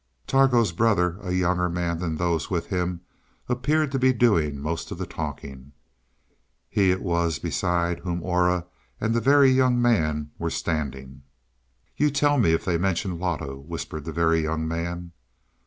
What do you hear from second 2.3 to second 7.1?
with him, appeared to be doing most of the talking. He it